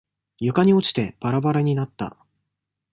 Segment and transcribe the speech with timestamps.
[0.39, 2.17] 床に落ちてバラバラになった。